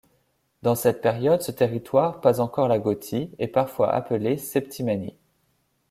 [0.63, 5.15] Dans cette période ce territoire, pas encore la Gothie, est parfois appelé Septimanie.